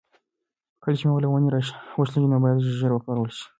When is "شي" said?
3.37-3.45